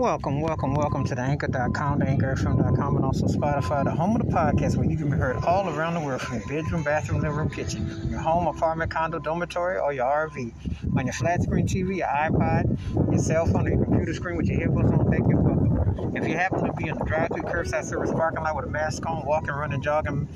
[0.00, 4.32] Welcome, welcome, welcome to the anchor.com, the anchorfm.com, and also Spotify, the home of the
[4.32, 7.36] podcast where you can be heard all around the world from your bedroom, bathroom, living
[7.36, 10.54] room, kitchen, your home, apartment, condo, dormitory, or your RV,
[10.96, 12.78] on your flat screen TV, your iPod,
[13.12, 15.10] your cell phone, or your computer screen with your headphones on.
[15.10, 16.12] Thank you.
[16.16, 19.04] If you happen to be in the drive-through curbside service parking lot with a mask
[19.04, 20.26] on, walking, running, jogging,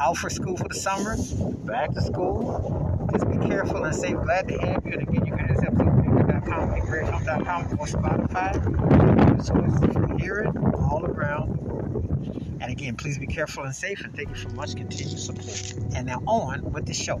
[0.00, 1.18] out for school for the summer,
[1.66, 4.16] back to school, just be careful and safe.
[4.16, 4.92] Glad to have you.
[4.92, 9.44] And again, you can just episode anchor.com, anchor.com, or Spotify.
[9.44, 12.58] So you can hear it all around the world.
[12.60, 15.74] And again, please be careful and safe, and thank you for much continued support.
[15.94, 17.20] And now on with the show.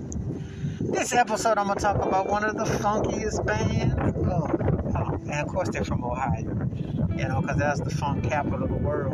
[0.80, 3.94] This episode, I'm gonna talk about one of the funkiest bands.
[4.26, 4.46] Oh,
[5.22, 6.68] and of course, they're from Ohio,
[7.16, 9.12] you know, because that's the funk capital of the world.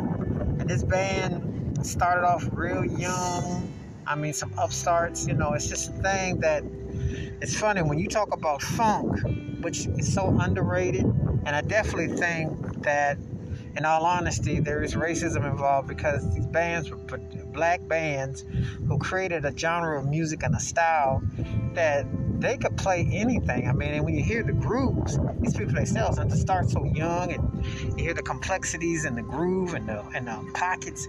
[0.59, 3.71] And this band started off real young.
[4.05, 6.63] I mean, some upstarts, you know, it's just a thing that
[7.41, 9.19] it's funny when you talk about funk,
[9.61, 13.17] which is so underrated, and I definitely think that,
[13.75, 16.97] in all honesty, there is racism involved because these bands were
[17.53, 18.43] black bands
[18.87, 21.21] who created a genre of music and a style
[21.73, 22.05] that
[22.39, 23.67] they could play anything.
[23.67, 26.83] I mean, and when you hear the grooves, these people themselves, and to start so
[26.85, 27.65] young, and
[27.97, 31.07] you hear the complexities and the groove and the and the pockets,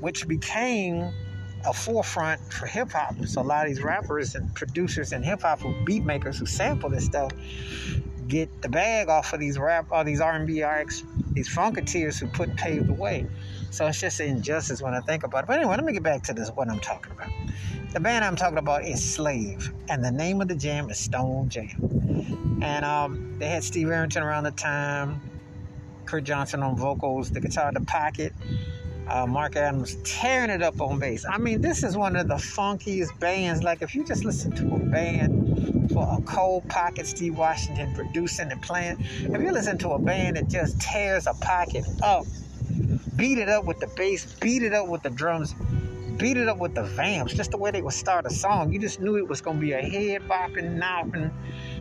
[0.00, 1.12] which became
[1.66, 3.14] a forefront for hip hop.
[3.26, 6.90] So a lot of these rappers and producers and hip hop beat makers who sample
[6.90, 7.32] this stuff
[8.28, 12.54] get the bag off of these rap or these R&B acts, these funketeers who put
[12.56, 13.26] paved the way.
[13.70, 15.46] So it's just an injustice when I think about it.
[15.46, 17.30] But anyway, let me get back to this what I'm talking about.
[17.92, 21.48] The band I'm talking about is Slave, and the name of the jam is Stone
[21.48, 22.58] Jam.
[22.62, 25.20] And um, they had Steve Arrington around the time,
[26.04, 28.32] Kurt Johnson on vocals, the guitar, the pocket,
[29.08, 31.24] uh, Mark Adams tearing it up on bass.
[31.28, 33.62] I mean, this is one of the funkiest bands.
[33.62, 38.50] Like, if you just listen to a band for a cold pocket, Steve Washington producing
[38.50, 42.24] and playing, if you listen to a band that just tears a pocket up,
[43.16, 45.54] beat it up with the bass, beat it up with the drums,
[46.16, 48.78] beat it up with the vamps, just the way they would start a song, you
[48.78, 51.30] just knew it was going to be a head bopping, knocking,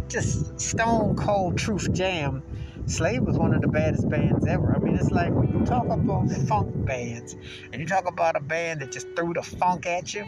[0.09, 2.43] just stone cold truth jam
[2.85, 4.75] Slave was one of the baddest bands ever.
[4.75, 7.35] I mean, it's like when you talk about funk bands
[7.71, 10.25] and you talk about a band that just threw the funk at you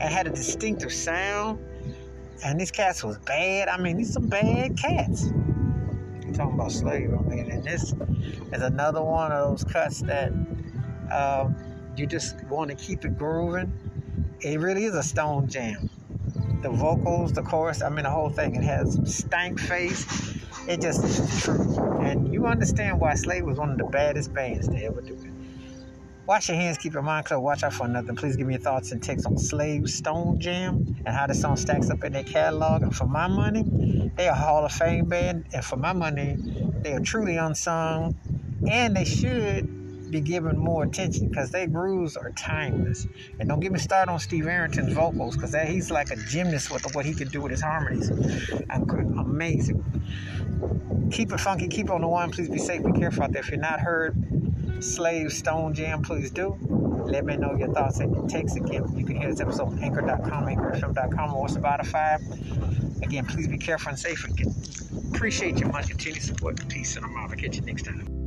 [0.00, 1.58] and had a distinctive sound,
[2.44, 3.68] and these cats was bad.
[3.68, 5.26] I mean, these some bad cats.
[6.24, 7.92] You're talking about Slave, I mean, and this
[8.52, 10.32] is another one of those cuts that
[11.12, 11.54] um,
[11.94, 13.70] you just want to keep it grooving.
[14.40, 15.90] It really is a stone jam.
[16.62, 18.54] The vocals, the chorus, I mean, the whole thing.
[18.54, 20.06] It has stank face
[20.68, 21.98] it just true.
[22.00, 25.32] And you understand why Slave was one of the baddest bands to ever do it.
[26.26, 28.14] Wash your hands, keep your mind clear, watch out for nothing.
[28.14, 31.56] Please give me your thoughts and takes on Slave Stone Jam and how the song
[31.56, 32.82] stacks up in their catalog.
[32.82, 35.46] And for my money, they are a Hall of Fame band.
[35.52, 36.36] And for my money,
[36.82, 38.14] they are truly unsung.
[38.70, 39.81] And they should
[40.12, 43.08] be given more attention because their grooves are timeless.
[43.40, 46.94] And don't get me started on Steve Arrington's vocals because he's like a gymnast with
[46.94, 48.10] what he can do with his harmonies.
[48.70, 49.82] Amazing.
[51.10, 52.30] Keep it funky, keep it on the one.
[52.30, 53.42] Please be safe, be careful out there.
[53.42, 54.14] If you're not heard
[54.80, 56.56] Slave Stone Jam, please do.
[57.06, 58.96] Let me know your thoughts and your takes again.
[58.96, 63.02] You can hear this episode on anchor.com, anchorfm.com, or Spotify.
[63.02, 64.24] Again, please be careful and safe.
[65.14, 66.68] Appreciate your much continued support.
[66.68, 67.30] Peace, and I'm out.
[67.30, 68.21] I'll catch you next time.